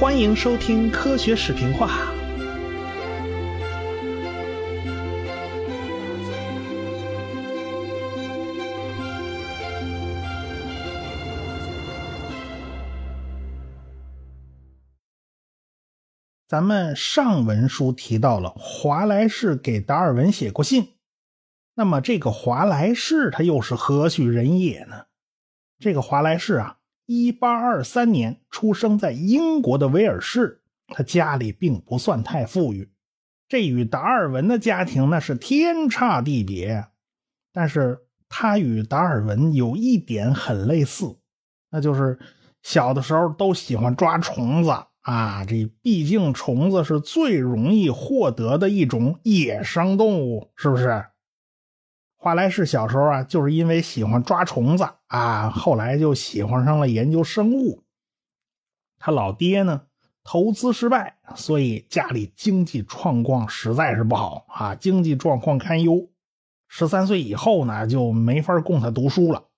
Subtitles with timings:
[0.00, 2.10] 欢迎收听科学视频化。
[16.48, 20.94] 咱们上文书提到了华莱士给达尔文写过信，
[21.74, 25.04] 那么这个华莱士他又是何许人也呢？
[25.78, 26.78] 这个华莱士啊。
[27.12, 32.88] 一八二三年出生在英国的威尔士，他家里并不算太富裕，
[33.48, 36.86] 这与达尔文的家庭那是天差地别。
[37.52, 41.16] 但是他与达尔文有一点很类似，
[41.72, 42.16] 那就是
[42.62, 45.44] 小的时候都喜欢抓虫子啊。
[45.44, 51.06] 这毕竟虫子是最容易获得的一种野生动物，是不是？
[52.16, 57.82] 华莱士小时候啊，就是因为喜欢抓虫子啊，后来就喜欢上了研究生物。
[58.96, 59.86] 他老爹呢，
[60.22, 66.08] 投资失败，所以家里经济状况实在是不好啊，经济状况堪忧。
[66.68, 69.48] 十三岁以后呢，就没法供他读书了。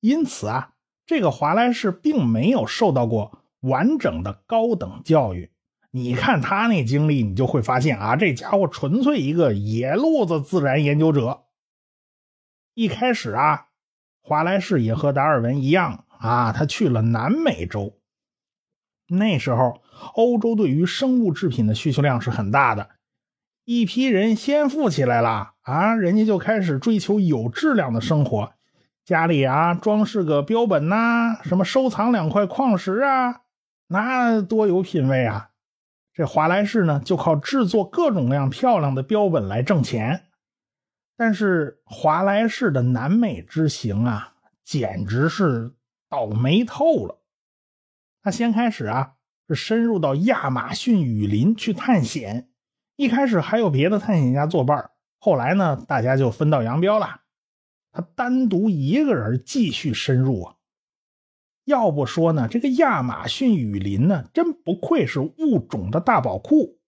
[0.00, 0.74] 因此啊，
[1.06, 5.52] 这个华莱士并没有受到过完整的高等教育。
[5.92, 11.44] 你看他那经历，你就会发现啊，这家伙纯粹一个野路子自然研究者。
[12.74, 13.68] 一开始啊，
[14.22, 17.98] 华莱士也和达尔文一样啊，他去了南美洲。
[19.08, 19.82] 那时候，
[20.14, 22.88] 欧洲对于生物制品的需求量是很大的，
[23.64, 28.52] 一批人先富起来了啊，人家就开始追求有质量的生活，
[29.04, 33.42] 家里啊装饰个标本呐，什么收藏两块矿石啊，
[33.88, 35.50] 那多有品位啊！
[36.14, 40.26] 这华莱士呢，就靠制作各种各样漂亮的标本来挣钱。
[41.24, 44.34] 但是华莱士的南美之行啊，
[44.64, 45.72] 简直是
[46.08, 47.20] 倒霉透了。
[48.24, 49.14] 他先开始啊，
[49.46, 52.50] 是深入到亚马逊雨林去探险。
[52.96, 54.90] 一开始还有别的探险家作伴，
[55.20, 57.20] 后来呢，大家就分道扬镳了。
[57.92, 60.56] 他单独一个人继续深入啊。
[61.66, 66.80] 要不说呢，这个亚马逊雨林呢，真不愧是物种的大宝库。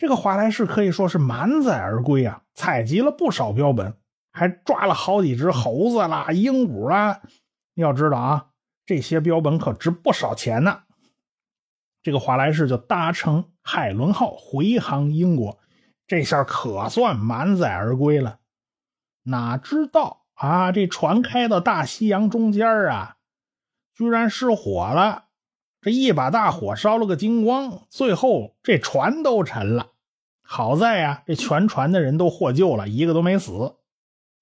[0.00, 3.98] 这个华莱士可以说是满载而归啊，采集了不少标本，
[4.32, 7.20] 还抓了好几只猴子啦、鹦鹉啦。
[7.74, 8.46] 要知道啊，
[8.86, 10.84] 这些标本可值不少钱呢。
[12.02, 15.58] 这个华莱士就搭乘海伦号回航英国，
[16.06, 18.38] 这下可算满载而归了。
[19.24, 23.18] 哪知道啊，这船开到大西洋中间啊，
[23.92, 25.24] 居然失火了。
[25.82, 29.88] 这一把大火烧了个精光，最后这船都沉了。
[30.42, 33.76] 好在呀，这全船的人都获救了，一个都没死。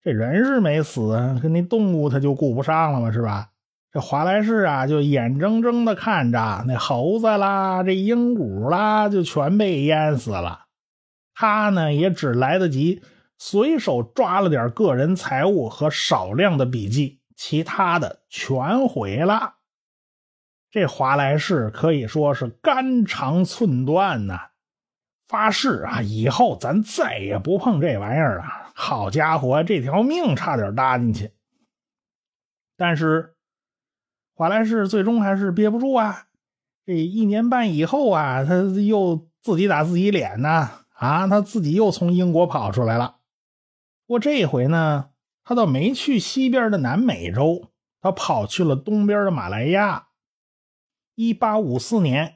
[0.03, 3.51] 这人是没死啊，可那动物他就顾不上了嘛，是吧？
[3.93, 10.67] 这华莱士啊，就眼睁睁的看着那猴子啦、这鹦鹉啦，就全被淹死了。
[11.35, 13.03] 他呢，也只来得及
[13.39, 19.55] 随手抓了点个人财物和少量的笔记，其他的全毁了。
[20.71, 24.51] 这华莱士可以说是肝肠寸断呐。
[25.27, 28.45] 发誓啊，以后咱再也不碰这玩意儿了。
[28.75, 31.33] 好家伙，这条命差点搭进去。
[32.79, 33.35] 但是
[34.35, 36.29] 华莱士最终还是憋不住啊！
[36.87, 41.27] 这一年半以后啊，他又自己打自己脸呢啊！
[41.29, 43.17] 他自己又从英国跑出来了。
[44.07, 45.11] 不过这回呢，
[45.45, 47.71] 他倒没去西边的南美洲，
[48.01, 50.08] 他跑去了东边的马来亚。
[51.21, 52.35] 一八五四年。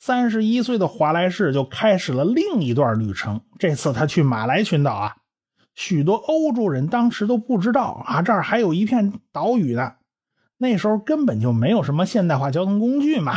[0.00, 3.42] 三十一岁的华莱士就开始了另一段旅程。
[3.56, 5.16] 这次他去马来群岛啊，
[5.76, 9.92] 许多欧洲人当时都不知道啊，这儿还有一片岛屿呢。
[10.56, 13.34] 那时候根本就没有什么现代化交通工具嘛，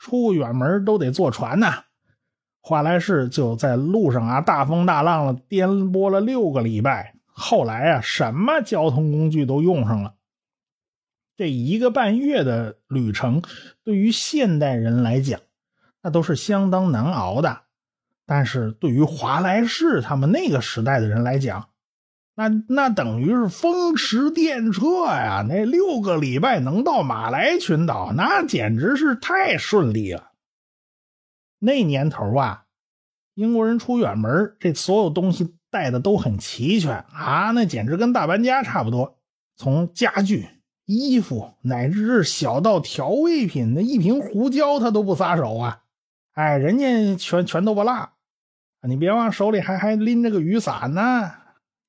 [0.00, 1.84] 出远门都得坐船呐。
[2.60, 7.14] 华莱士就在路上啊，大风大浪了，颠簸了六个礼拜。
[7.26, 10.14] 后来啊，什么交通工具都用上了。
[11.36, 13.42] 这一个半月的旅程，
[13.82, 15.40] 对于现代人来讲，
[16.02, 17.62] 那都是相当难熬的，
[18.26, 21.70] 但是对于华莱士他们那个时代的人来讲，
[22.34, 25.44] 那那等于是风驰电掣呀！
[25.48, 30.30] 那六个礼拜能到马来群岛，那简直是太顺利了。
[31.58, 32.64] 那年头啊，
[33.34, 39.18] 英国人出远门，这所有东西带的都很齐全啊，那简直跟大搬家差不多。
[39.56, 40.48] 从家具、
[40.84, 45.82] 衣服，乃至是小到调味品，那一瓶胡椒他都不撒手啊。
[46.32, 48.10] 哎，人家全全都不落，
[48.88, 51.30] 你别忘手里还还拎着个雨伞呢。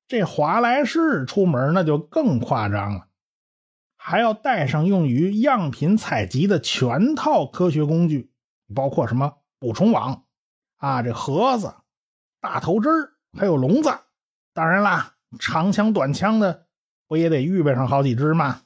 [0.08, 3.08] 这华莱士出门那就更夸张了，
[3.98, 8.32] 还要带上用于样品采集的全套科学工具
[8.76, 10.26] 包括什么捕虫网
[10.78, 11.74] 啊，这盒子、
[12.42, 12.92] 大头针
[13.38, 13.90] 还有笼子。
[14.54, 16.68] 当然啦，长枪短枪的
[17.08, 18.62] 不也得预备上好几只吗？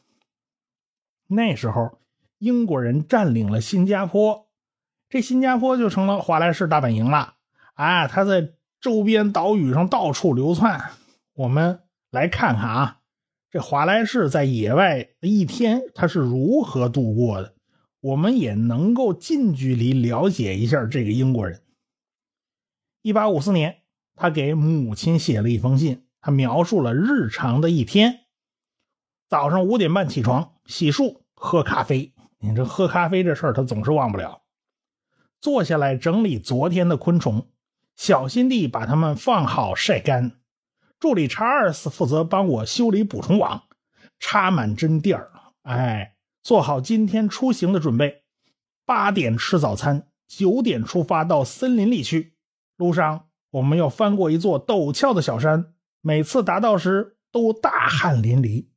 [1.27, 1.99] 那时候
[2.37, 4.47] 英国人占领了新加坡，
[5.09, 7.35] 这新加坡就成了华莱士大本营了。
[7.73, 10.91] 啊，他在周边岛屿上到处流窜。
[11.33, 12.99] 我们来看看啊，
[13.51, 17.53] 这华莱士在野外一天他是如何度过的，
[17.99, 21.61] 我们也能够近距离了解一下这个英国人。
[23.01, 23.77] 一八五四年，
[24.15, 28.21] 他给母亲写了一封信，他描述了日常的一天：
[29.29, 32.13] 早上五点半起床，洗漱，喝咖啡。
[32.39, 34.43] 你这喝咖啡这事儿，他总是忘不了。
[35.41, 37.49] 坐下来整理昨天的昆虫，
[37.97, 40.39] 小心地把它们放好晒干。
[40.97, 43.63] 助理查尔斯负责帮我修理捕虫网，
[44.17, 45.29] 插满针垫儿，
[45.63, 48.23] 哎，做好今天出行的准备。
[48.85, 52.33] 八点吃早餐，九点出发到森林里去。
[52.77, 58.67] 路上我们要翻过一座陡峭的小山，每次达到时都大汗淋漓。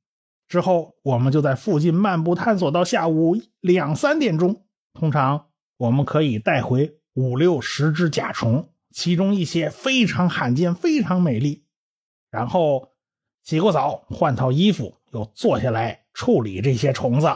[0.51, 4.65] 之后我们就在附近漫步探索到下午两三点钟。
[4.93, 11.65] 通常我们可以带回五六十只甲虫，其中一些非常罕见，非常美丽。
[12.33, 12.89] 然后
[13.45, 17.29] 洗过澡，换套衣服，又坐下来处理这些虫子，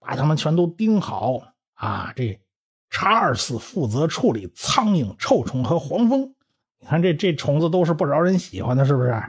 [0.00, 2.14] 把它们全都钉好啊！
[2.16, 2.40] 这
[2.88, 6.34] 查尔斯负责处理苍蝇、臭虫和黄蜂。
[6.80, 9.22] 你看这这虫子都是不招人喜欢的，是不是？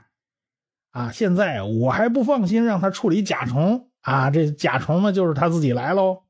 [0.95, 1.11] 啊！
[1.11, 4.29] 现在我还不放心让他处理甲虫啊！
[4.29, 6.23] 这甲虫呢，就是他自己来喽。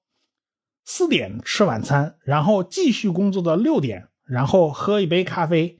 [0.85, 5.79] 四点吃晚餐，然后继续工作到六点，然后喝一杯咖啡，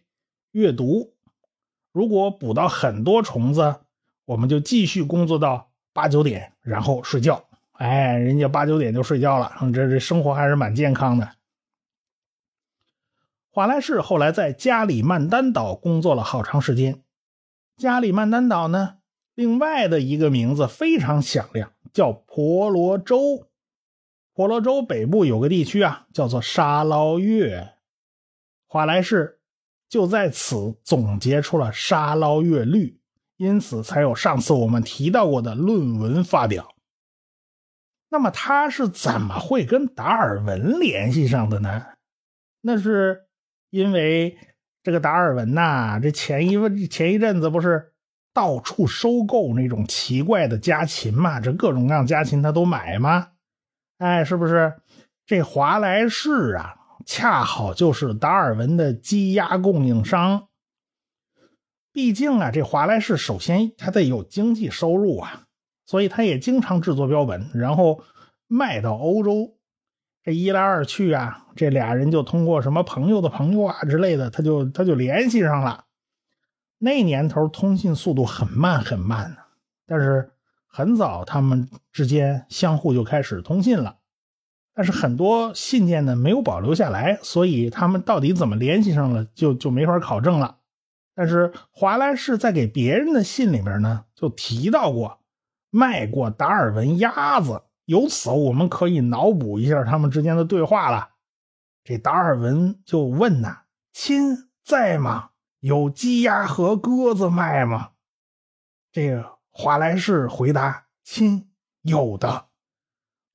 [0.52, 1.16] 阅读。
[1.92, 3.78] 如果捕到很多虫子，
[4.26, 7.44] 我们就继续工作到八九点，然后睡觉。
[7.72, 11.28] 哎，人家八九点就睡觉了，这这生活还是蛮健康的。
[13.50, 17.02] 华莱士后来在加里曼丹岛工作了好长时间。
[17.78, 18.98] 加里曼丹岛呢，
[19.34, 23.48] 另外的一个名字非常响亮，叫婆罗洲。
[24.34, 27.76] 婆罗洲北部有个地区啊，叫做沙捞越。
[28.68, 29.40] 华莱士。
[29.88, 33.00] 就在此总结出了沙捞越律，
[33.38, 36.76] 因此才有上次我们提到过的论文发表。
[38.10, 41.86] 那么他是怎么会跟达尔文联系上的呢？
[42.62, 43.28] 那是
[43.70, 44.36] 因为
[44.86, 47.92] 这个达尔文呐，这前一前一阵子不是
[48.36, 51.40] 到处收购那种奇怪的家禽嘛？
[51.40, 53.30] 这各种各样家禽他都买吗？
[53.98, 54.76] 哎，是不是？
[55.26, 56.76] 这华莱士啊。
[57.08, 60.48] 恰好就是达尔文的鸡鸭供应商。
[61.92, 65.46] 毕竟啊，这华莱士首先他得有经济收入啊，
[65.88, 68.04] 所以他也经常制作标本，然后
[68.48, 69.55] 卖到欧洲。
[70.26, 75.86] 这一来二去啊，这俩人就通过什么朋友的朋友啊之类的，他就他就联系上了。
[76.80, 79.38] 那年头通信速度很慢很慢呢，
[79.86, 80.32] 但是
[80.66, 83.98] 很早他们之间相互就开始通信了。
[84.74, 90.58] 但是很多信件呢没有保留下来，所以他们到底怎么联系上了，就就没法考证了。
[91.14, 95.20] 但是华莱士在给别人的信里边呢，就提到过
[95.70, 101.10] 卖过达尔文鸭子，由此我们可以脑补一下他们之间的对话了。
[101.84, 105.30] 这达尔文就问呐：“亲在吗？
[105.60, 107.92] 有鸡鸭和鸽子卖吗？”
[108.92, 111.50] 这个华莱士回答：“亲，
[111.82, 112.48] 有的。”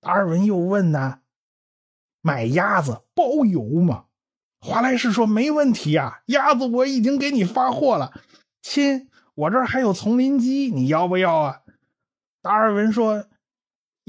[0.01, 1.21] 达尔文又问呐。
[2.23, 4.05] 买鸭子包邮吗？
[4.61, 8.13] 华莱士说没问题啊，鸭子我已经给你发货了。
[8.61, 11.63] 亲，我这儿还有丛林鸡，你要不要啊？
[12.43, 13.25] 达尔文说，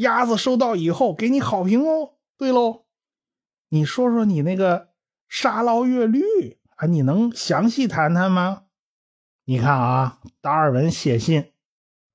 [0.01, 2.13] 鸭子收到以后给你好评哦。
[2.37, 2.85] 对喽，
[3.69, 4.89] 你说说你那个
[5.29, 6.21] 沙捞越绿
[6.75, 8.63] 啊，你能详细谈谈吗？
[9.45, 11.51] 你看啊，达尔文写信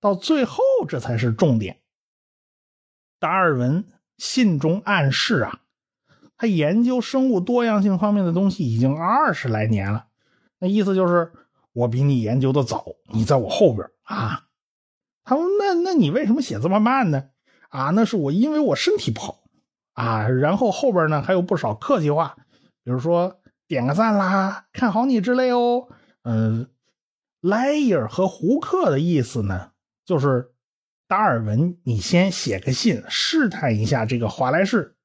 [0.00, 1.80] 到最后，这才是重点。
[3.18, 3.84] 达尔文
[4.18, 5.60] 信中暗示啊。
[6.38, 10.08] 他研究生物多样性方面的东西已经二十来年了，
[10.58, 11.32] 那意思就是
[11.72, 14.48] 我比你研究的早，你在我后边啊。
[15.24, 17.30] 他说：“那那你为什么写这么慢呢？”
[17.68, 19.42] 啊，那是我因为我身体不好
[19.94, 20.28] 啊。
[20.28, 22.36] 然后后边呢还有不少客气话，
[22.84, 25.88] 比如说点个赞啦，看好你之类哦。
[26.22, 26.68] 嗯，
[27.40, 29.70] 莱伊尔和胡克的意思呢，
[30.04, 30.52] 就是
[31.08, 34.96] 达尔文，你先写个信试探一下这个华莱士。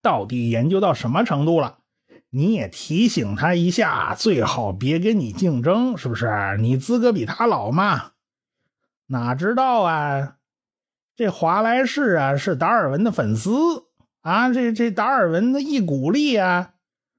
[0.00, 1.78] 到底研究到什么程度了？
[2.30, 6.56] 你也提醒他一下，最好别跟你竞争，是不是？
[6.60, 8.12] 你资格比他老嘛？
[9.06, 10.36] 哪知道啊，
[11.18, 13.50] 这华莱士啊是达尔文的粉丝
[14.20, 16.74] 啊，这这达尔文的一鼓励啊，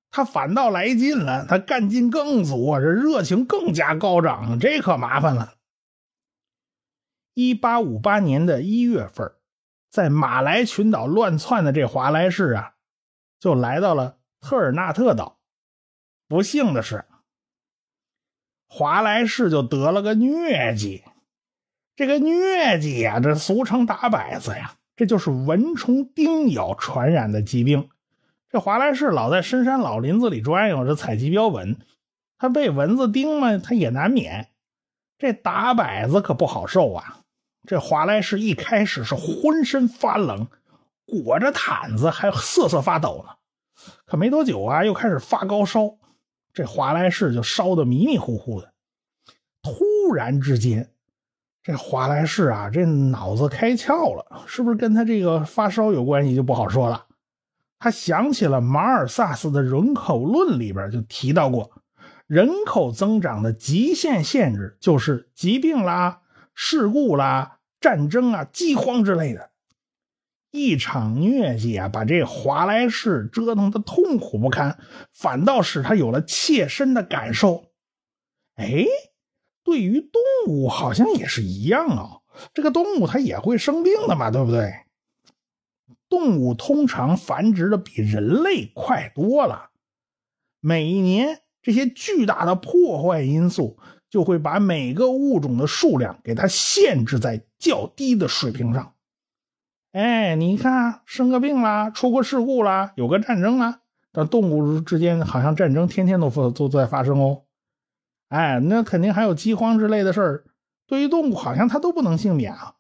[0.10, 5.56] 他反倒来劲了，他干劲更足啊，这热情更加高涨，这可麻烦了。
[7.34, 9.34] 一八五八年的一月份，
[9.92, 12.76] 在马来群岛乱窜的这华莱士啊，
[13.38, 15.42] 就来到了特尔纳特岛。
[16.30, 17.04] 不幸的是，
[18.70, 21.04] 华莱士就得了个疟疾。
[22.00, 27.90] 这个疟疾呀，这俗称打摆子呀，这就是蚊虫叮咬传染的疾病。
[28.50, 31.76] 这华莱士老在深山老林子里转悠，这采集标本，
[32.38, 34.48] 他被蚊子叮嘛，他也难免。
[35.18, 37.20] 这打摆子可不好受啊！
[37.68, 40.48] 这华莱士一开始是浑身发冷，
[41.06, 43.34] 裹着毯子还瑟瑟发抖呢。
[44.06, 45.98] 可没多久啊，又开始发高烧，
[46.54, 48.72] 这华莱士就烧得迷迷糊糊的。
[49.62, 50.90] 突然之间，
[51.62, 57.06] 这华莱士啊，这脑子开窍了，是不是跟他这个发烧有关系就不好说了。
[57.80, 61.72] 他想起了马尔萨斯的人口论里边就提到过，
[62.28, 66.22] 人口增长的极限限制就是疾病啦。
[66.62, 69.50] 事故啦、战争啊、饥荒之类的，
[70.52, 74.78] 一场疟疾啊，把这华莱士折腾的痛苦不堪，
[75.14, 77.64] 反倒使他有了切身的感受。
[78.56, 78.84] 哎，
[79.70, 82.22] 对于动物好像也是一样啊，
[82.56, 84.74] 这个动物它也会生病的嘛，对不对？
[86.10, 89.70] 动物通常繁殖的比人类快多了，
[90.60, 93.78] 每一年这些巨大的破坏因素。
[94.12, 98.96] 就会把每个物种的数量给它限制在较低的水平上。
[99.92, 107.44] 哎，你看，生个病啦，出个事故啦，有个战争啦，但动物之间好像战争天天都都在发生哦。
[108.30, 110.46] 哎，那肯定还有饥荒之类的事儿。
[110.88, 112.76] 对于动物，好像它都不能幸免啊。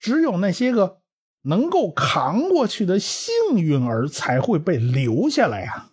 [0.00, 1.00] 只有那些个
[1.42, 5.90] 能够扛过去的幸运儿才会被留下来呀。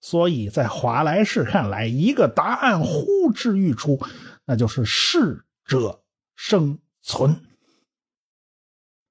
[0.00, 4.00] 所以在华莱士看来，一个答案呼之欲出，
[4.44, 6.02] 那就是适者
[6.36, 7.40] 生存。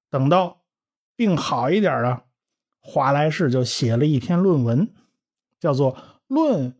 [0.08, 0.62] 等到
[1.14, 2.24] 病好一点了，
[2.80, 4.90] 华莱士就写了一篇论文，
[5.60, 5.94] 叫做
[6.26, 6.74] 《论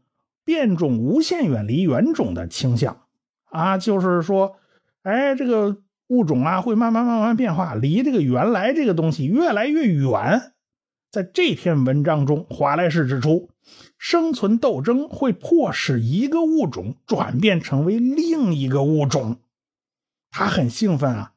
[0.48, 2.94] 变种无限远离原种的倾向》
[3.58, 4.56] 啊，就是说，
[5.02, 5.76] 哎，这个
[6.06, 10.54] 物种啊会慢慢慢慢变化，离这个原来这个东西越来越远。
[11.10, 13.50] 在这篇文章中，华莱士指出。
[13.98, 19.40] 生存斗争会迫使一个物种转变成为另一个物种，
[20.30, 21.34] 他很兴奋啊！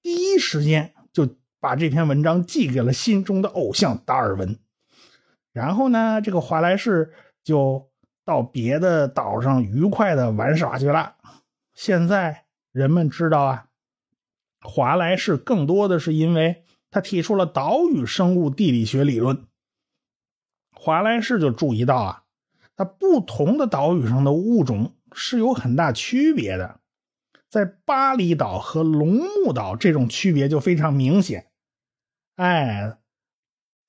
[0.00, 1.28] 第一时间就
[1.60, 4.58] 把这篇文章寄给了心中的偶像达尔文。
[5.52, 7.90] 然后呢，这个华莱士就
[8.24, 11.16] 到别的岛上愉快的玩耍去了。
[11.74, 13.66] 现在人们知道啊，
[14.60, 19.46] 华莱士更多的是因为他提出了岛屿生物地理学理论。
[20.72, 22.24] 华莱士就注意到啊，
[22.76, 26.80] 它不同的岛屿上的物种是有很大区别的，
[27.48, 31.50] 在巴厘岛和龙目岛这种区别就非常明显。
[32.36, 32.98] 哎，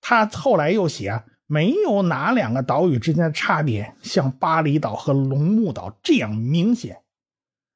[0.01, 7.01] 他后来又写啊，没有哪两个岛屿之间的差别像巴厘岛和龙目岛这样明显。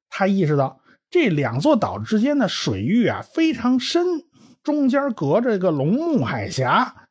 [0.08, 4.04] 他意识到这两座岛之间的水域啊非常深，
[4.62, 7.08] 中间隔着一个龙目海峡，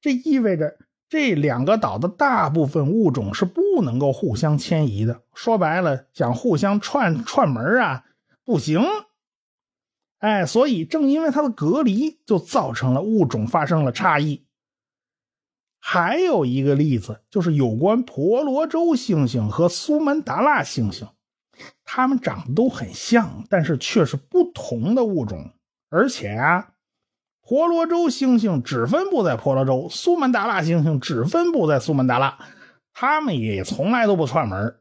[0.00, 0.78] 这意味着。
[1.08, 5.22] 这两个岛的大部分物种是不能够互相迁移的。
[5.36, 8.02] 说白了，想互相串串门啊，
[8.44, 8.80] 不行。
[10.18, 14.45] 哎，所以正因为它的隔离，就造成了物种发生了差异。
[15.78, 21.08] 还有一个例子，就是有关婆罗洲猩猩和苏门答腊猩猩，
[21.84, 25.52] 它们长得都很像，但是却是不同的物种，
[25.90, 26.72] 而且啊。
[27.48, 32.36] 婆罗洲猩猩只分布在婆罗洲，苏门答腊猩猩只分布在苏门答腊，
[32.92, 34.80] 他们也从来都不串门。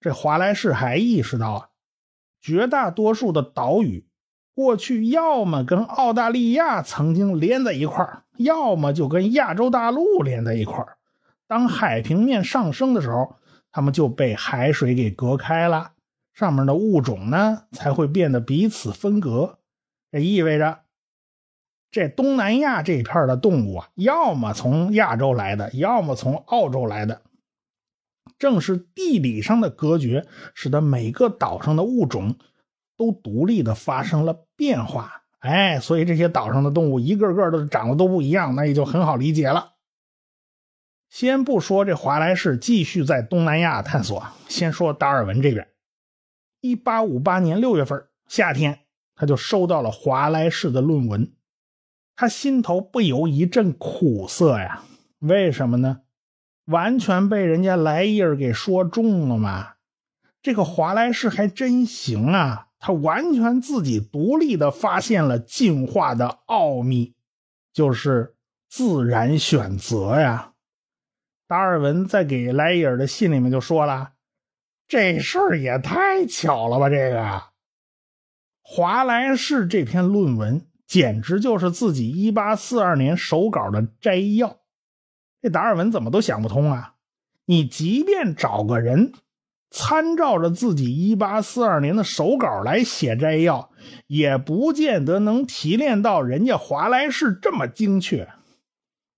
[0.00, 1.68] 这华莱士还意识到啊，
[2.40, 4.08] 绝大多数的岛屿
[4.54, 10.86] 过去要么跟澳大利亚曾经连在一块要么就跟亚洲大陆连在一块
[11.46, 13.36] 当海平面上升的时候，
[13.70, 15.92] 他们就被海水给隔开了，
[16.32, 19.58] 上面的物种呢才会变得彼此分隔。
[20.10, 20.80] 这意味着。
[21.90, 27.22] 这东南亚这片的动物啊，要么从亚洲来的，要么从澳洲来的。
[28.36, 32.34] 正是地理上的隔绝，使得每个岛上的物种
[32.96, 35.22] 都独立的发生了变化。
[35.40, 39.72] 哎，所以这些岛上的动物一个个都长得都不一样，那也就很好理解了。
[41.10, 45.68] 先不说这华莱士继续在东南亚探索，先说达尔文这边。
[46.60, 48.80] 一八五八年六月份夏天，
[49.14, 51.32] 他就收到了华莱士的论文。
[52.16, 54.82] 他心头不由一阵苦涩呀。
[55.18, 56.00] 为什么呢？
[56.64, 59.74] 完全被人家莱伊尔给说中了嘛。
[60.40, 67.14] 这个华莱士还真行啊，他完全自己独立的发现了进化的奥秘，
[67.72, 68.36] 就是
[68.68, 70.52] 自然选择呀。
[71.46, 74.12] 达尔文在给莱伊尔的信里面就说了
[74.86, 76.90] ：“这事儿也太巧了吧！
[76.90, 77.44] 这个
[78.60, 84.58] 华莱士这篇论文简直就是自己1842年手稿的摘要。
[85.40, 86.96] 这达尔文怎么都想不通啊！
[87.46, 89.14] 你即便找个人
[89.76, 93.70] 参照着自己1842年的手稿来写摘要，
[94.06, 98.28] 也不见得能提炼到人家华莱士这么精确。”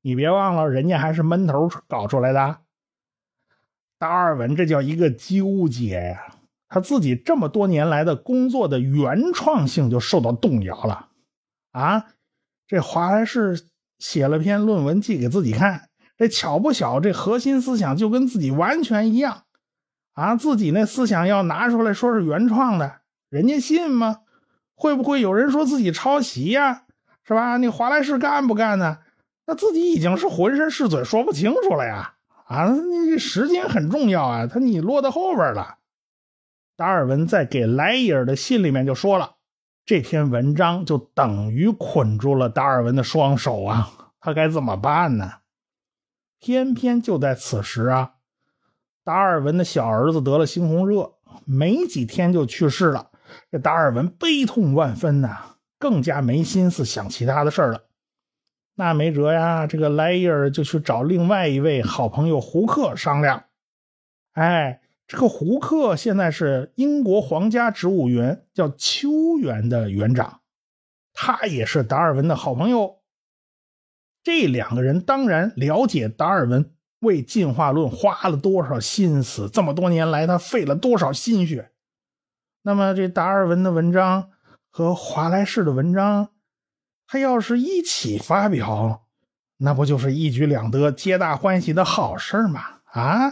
[0.00, 2.58] 你别忘了，人家还是闷头搞出来的。
[3.98, 6.34] 达尔文这叫一个纠结呀，
[6.68, 11.08] 他自己这么多年来的工作的原创性就受到动摇了。
[11.72, 12.06] 啊，
[12.66, 13.66] 这华莱士
[13.98, 19.42] 写了篇论文寄给自己看，这巧不巧，这核心思想就跟自己完全一样。
[20.16, 24.20] 啊，自己那思想要拿出来说是原创的，人家信吗？
[24.74, 26.84] 会不会有人说自己抄袭呀？
[27.22, 27.58] 是吧？
[27.58, 28.98] 你华莱士干不干呢？
[29.44, 32.14] 那自己已经是浑身是嘴说不清楚了呀！
[32.46, 35.76] 啊，你时间很重要啊，他你落到后边了。
[36.76, 39.34] 达尔文在给莱伊尔的信里面就说了，
[39.84, 45.32] 这篇文章就等于捆住了达尔文的双手啊，他该怎么办呢？
[46.38, 48.14] 偏偏就在此时啊，
[49.06, 51.12] 达尔文的小儿子得了猩红热，
[51.44, 53.12] 没几天就去世了。
[53.52, 57.84] 这达尔文悲痛万分呐，更加没心思想其他的事了。
[58.74, 63.44] 那没辙呀，这个莱伊尔就去找另外一位好朋友胡克商量。
[64.32, 70.40] 哎，这个胡克现在是英国皇家植物园叫秋园的园长，
[71.12, 72.96] 他也是达尔文的好朋友。
[74.24, 81.70] 这两个人当然了解达尔文为进化论花了多少心思，这么多年来他费了多少心血。
[82.62, 84.30] 那么这达尔文的文章
[84.70, 86.28] 和华莱士的文章。
[87.08, 89.04] 他要是一起发表，
[89.58, 92.60] 那不就是一举两得、皆大欢喜的好事吗？
[92.86, 93.28] 啊，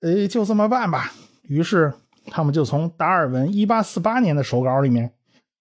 [0.00, 1.12] 呃，就这么办吧。
[1.42, 1.92] 于是
[2.26, 5.12] 他们就从达尔文1848年的手稿里面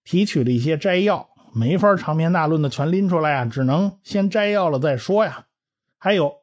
[0.04, 5.48] 提取了一些摘要，没法长篇大论的全拎出来啊，只能先摘要了再说呀。
[5.98, 6.42] 还有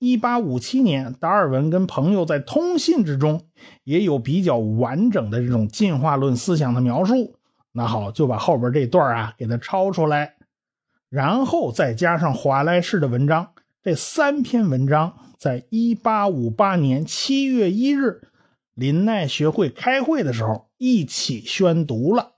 [0.00, 3.46] 1857年，达尔文跟朋友在通信之中
[3.84, 7.36] 也有比较完整的这种进化论思想的描述。
[7.72, 10.36] 那好，就把后边这段啊给它抄出来，
[11.08, 18.22] 然后再加上华莱士的文章，这三篇文章，在一八五八年七月一日
[18.74, 22.32] 林奈学会开会的时候一起宣读了。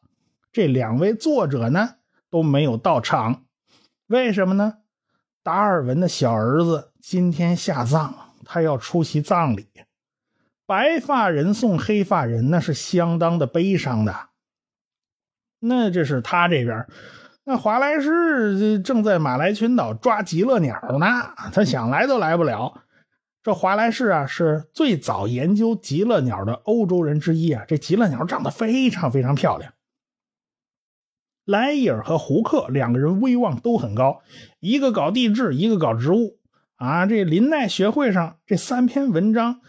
[0.52, 1.96] 这两位作者呢
[2.30, 3.44] 都没有到场，
[4.06, 4.78] 为什么呢？
[5.42, 8.12] 达尔文的小儿子今天下葬，
[8.44, 9.68] 他要出席葬礼。
[10.66, 14.28] 白发人送黑发人，那是相当的悲伤的。
[15.60, 16.86] 那这是他这边，
[17.44, 21.06] 那华莱士正在马来群岛抓极乐鸟呢，
[21.52, 22.82] 他想来都来不了。
[23.42, 27.64] 这华莱士啊，是最早研究极乐鸟的欧洲人之一啊。
[27.66, 29.72] 这极乐鸟长得非常非常漂亮。
[31.44, 34.20] 莱伊尔和胡克两个人威望都很高，
[34.60, 36.37] 一个搞地质，一个搞植物
[36.78, 37.06] 啊。
[37.06, 39.60] 这林奈学会上这三篇文章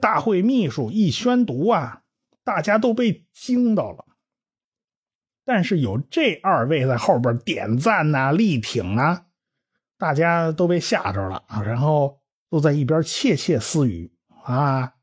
[0.00, 2.02] 大会秘书一宣读啊，
[2.44, 4.06] 大家都被惊到了。
[5.44, 9.26] 但是有这二位在后边点赞呐、力挺啊，
[9.98, 14.12] 大家都被吓着了啊，然后都在一边窃窃私语
[14.44, 14.94] 啊。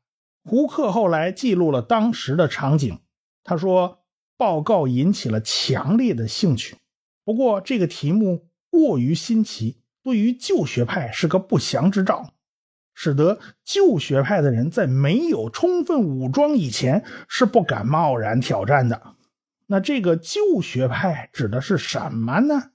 [0.44, 2.98] 胡克后来记录了当时的场景，
[3.44, 4.02] 他说
[4.38, 6.78] 报告引起了强烈的兴趣，
[7.24, 12.32] 不过这个题目过于新奇，对于旧学派是个不祥之兆，
[12.94, 19.16] 使得旧学派的人在没有充分武装以前是不敢贸然挑战的。
[19.66, 22.70] 那这个旧学派指的是什么呢？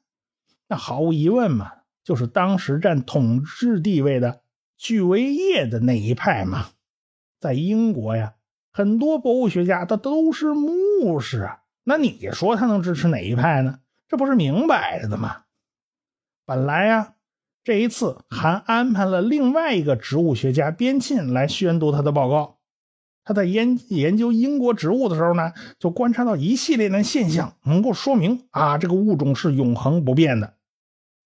[0.68, 1.72] 那毫无疑问嘛，
[2.04, 4.42] 就是当时占统治地位的
[4.78, 6.68] 巨维叶的那一派嘛。
[7.40, 8.36] 在英国呀，
[8.72, 11.62] 很多博物学家他都是牧师啊。
[11.84, 13.80] 那你说他能支持哪一派呢？
[14.08, 15.46] 这不是明摆着的吗？
[16.46, 17.13] 本来呀，
[17.64, 22.58] 这一次还安排了另外一个植物学家边沁来宣读他的报告。
[23.24, 30.56] 他在研研究英国植物的时候呢，就观察到一系列的现象，能够说明啊，这个物种是永恒不变的。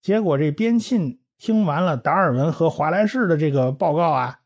[0.00, 4.38] 结果这边沁听完了达尔文和华莱士的这个报告啊，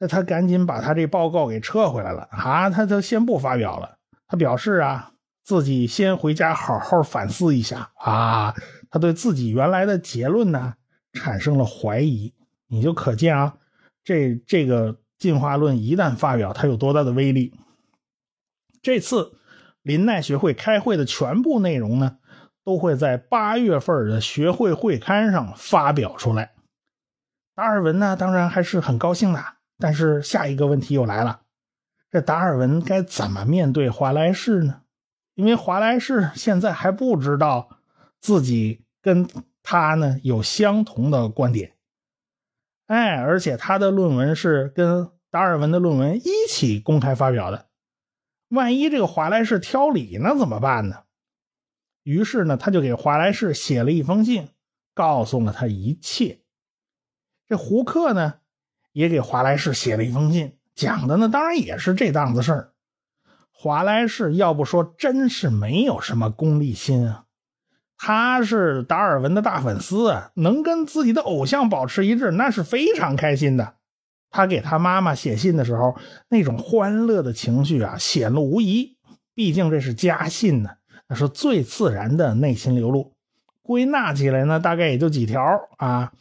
[0.00, 3.98] 那他赶紧把他这报告给撤回来了啊，他就先不发表了。
[4.26, 5.12] 他表示啊，
[5.44, 8.56] 自己先回家好好反思一下啊，
[8.92, 10.74] 他对自己原来的结论呢
[11.14, 12.32] 产生了怀疑。
[12.68, 13.56] 你就可见啊，
[14.04, 17.52] 这这个进化论一旦发表，它有多大的威力。
[18.80, 19.32] 这次
[19.82, 22.18] 林奈学会开会的全部内容呢，
[22.64, 26.52] 都会在八月份的学会会刊上发表出来。
[27.54, 29.44] 达尔文呢，当然还是很高兴的。
[29.78, 31.42] 但是下一个问题又来了，
[32.10, 34.82] 这达尔文该怎么面对华莱士呢？
[35.34, 37.80] 因为华莱士现在还不知道
[38.20, 39.28] 自己跟
[39.62, 41.74] 他呢有相同的观点。
[42.86, 47.68] 哎，而且他的论文是跟达尔文的论文一起公开发表的，
[48.48, 51.04] 万一这个华莱士挑理那怎么办呢？
[52.02, 54.48] 于是呢，他就给华莱士写了一封信，
[54.92, 56.40] 告诉了他一切。
[57.48, 58.40] 这胡克呢，
[58.92, 62.72] 也给华莱士写了一封信，讲的呢，当然也是这档子事儿。
[63.52, 67.26] 华莱士要不说，真是没有什么功利心啊。
[68.04, 73.74] 他是达尔文的大粉丝啊，能跟自己的偶像保持一致，那是非常开心的。
[74.28, 75.94] 他给他妈妈写信的时候，
[76.28, 78.96] 那种欢乐的情绪啊，显露无遗。
[79.34, 80.70] 毕竟这是家信呢，
[81.06, 83.12] 那是最自然的内心流露。
[83.62, 86.12] 归纳起来呢，大概也就几条啊。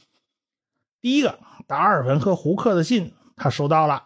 [1.01, 4.03] 第一个，达尔文和胡克的信他收到了。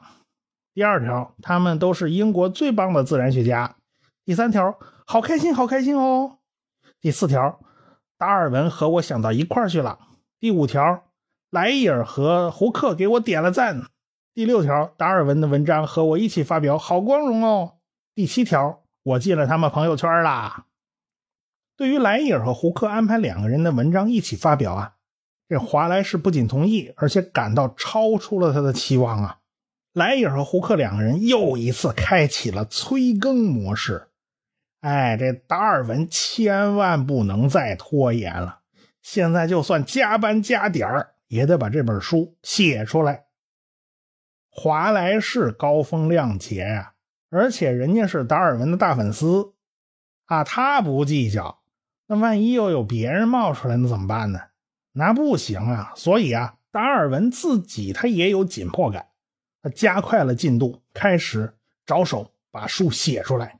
[0.73, 3.75] 第二条，他们都是英国最棒的自然学家。
[4.23, 6.37] 第三条，好开心，好开心哦。
[7.05, 7.59] 第四条，
[8.17, 9.99] 达尔文和我想到一块儿去了。
[10.39, 11.03] 第五条，
[11.51, 13.83] 莱伊尔和胡克给我点了赞。
[14.33, 17.73] 第六条，达尔文的文章和我一起发表，好光荣哦。
[18.15, 20.65] 第七条，我进了他们朋友圈啦。
[21.77, 24.95] 对于莱伊尔和胡克安排两个人的文章一起发表啊。
[25.47, 29.37] 这华莱士不仅同意，而且感到超出了他的期望啊！
[29.93, 34.07] 莱伊尔和胡克两个人又一次开启了催更模式。
[34.85, 38.59] 哎，这达尔文千万不能再拖延了，
[39.01, 43.25] 现在就算加班加点儿，也得把这本书写出来。
[44.51, 46.93] 华莱士高风亮节呀，
[47.31, 49.55] 而且人家是达尔文的大粉丝
[50.25, 51.63] 啊，他不计较。
[52.05, 54.39] 那万一又有别人冒出来，那怎么办呢？
[54.91, 59.07] 那不行啊，所以啊，达尔文自己他也有紧迫感，
[59.63, 61.55] 他加快了进度，开始
[61.87, 63.57] 着手把书写出来。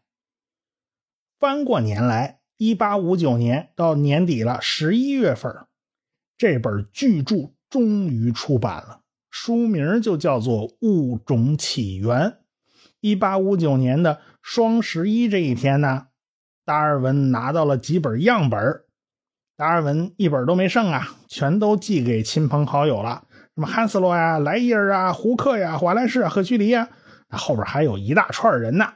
[1.46, 5.54] 翻过年来，一八五九年到年底了，十一月份，
[6.40, 12.18] 这本巨著终于出版了，书名就叫做《物种起源》。
[13.00, 16.08] 一八五九年的双十一这一天呢，
[16.66, 18.60] 达尔文拿到了几本样本
[19.56, 26.90] 达尔文一本都没剩啊，全都寄给亲朋好友了，什么汉斯洛呀、莱伊尔啊、胡克呀、华莱士啊、赫胥黎呀，
[27.30, 28.92] 后边还有一大串人呢。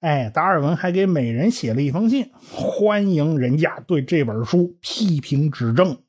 [0.00, 6.02] 哎，达尔文还给每人写了一封信，欢迎人家对这本书批评指正。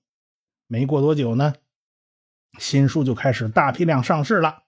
[0.67, 1.55] 没过多久呢，
[2.57, 4.63] 新书就开始大批量上市了。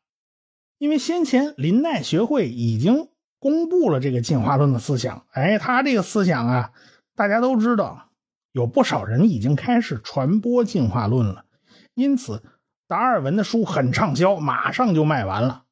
[0.77, 3.07] 因为先前林奈学会已经
[3.39, 6.73] 公布了这个进化论的思想，哎，他这个思想啊，
[7.15, 8.09] 大家都知道。
[8.51, 11.45] 有不少人已经开始传播进化论了，
[11.93, 12.43] 因此
[12.89, 15.62] 达尔文的书很畅销，马上就卖完了。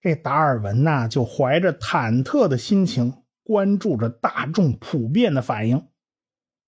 [0.00, 5.88] 这达尔文呐，就怀着忐忑的心情关注着大众普遍的反应。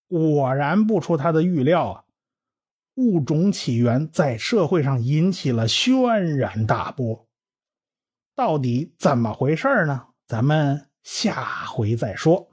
[0.08, 2.04] 果然不出他的预料啊，
[2.96, 7.28] 物种起源在社会上引起了轩然大波。
[8.34, 10.08] 到底怎么回事呢？
[10.26, 12.49] 咱们下回再说。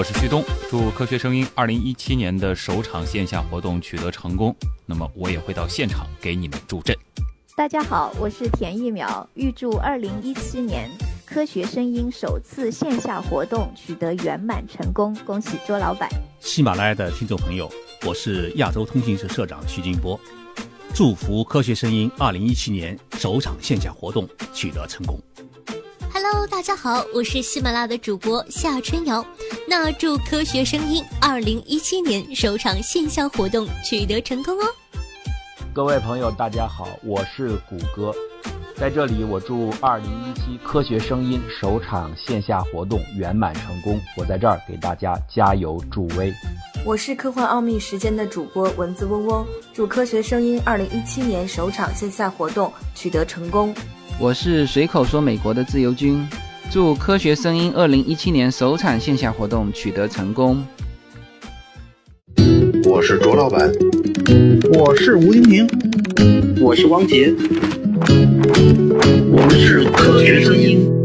[0.00, 4.56] 我是旭东，祝科学声音二零一七年的首场线下活动取得成功。
[4.86, 6.96] 那么我也会到现场给你们助阵。
[7.54, 10.88] 大家好，我是田一苗，预祝二零一七年
[11.26, 16.08] 科学声音首次线下活动取得圆满成功，恭喜卓老板。
[16.40, 17.70] 喜马拉雅的听众朋友，
[18.06, 20.18] 我是亚洲通讯社社长徐金波，
[20.94, 25.20] 祝福科学声音二零一七年首场线下活动取得成功。
[26.22, 29.24] Hello，大家好，我是喜马拉雅的主播夏春瑶。
[29.66, 34.66] 那祝科学声音二零一七年首场线下活动取得成功哦！
[35.72, 38.14] 各位朋友，大家好，我是谷歌，
[38.76, 43.98] 在这里我祝二零一七科学声音首场线下活动圆满成功。
[44.18, 46.30] 我在这儿给大家加油助威。
[46.84, 53.74] 我是科幻奥秘时间的主播蚊子嗡嗡，祝科学声音二零一七年首场线下活动取得成功。
[54.20, 56.28] 我是随口说美国的自由军。
[56.70, 60.62] 祝科学声音二零一七年首场线下活动取得成功。
[62.84, 63.72] 我是卓老板，
[64.74, 65.66] 我是吴婷婷，
[66.60, 67.32] 我是汪杰，
[69.32, 70.99] 我们是科学生。